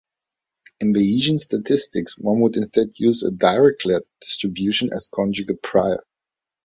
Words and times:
In 0.79 0.95
Bayesian 0.95 1.39
statistics, 1.39 2.17
one 2.17 2.39
would 2.39 2.55
instead 2.55 2.89
use 2.95 3.21
a 3.21 3.29
Dirichlet 3.29 4.01
distribution 4.19 4.91
as 4.91 5.05
conjugate 5.05 5.61
prior. 5.61 6.03